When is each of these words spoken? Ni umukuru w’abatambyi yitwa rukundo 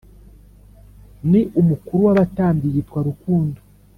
Ni 1.29 1.41
umukuru 1.59 1.99
w’abatambyi 2.07 2.67
yitwa 2.75 2.99
rukundo 3.07 3.59